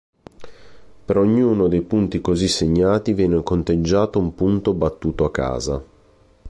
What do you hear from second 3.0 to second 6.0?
viene conteggiato un punto battuto a casa.